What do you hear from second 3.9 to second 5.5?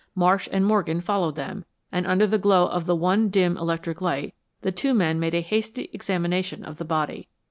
light, the two men made a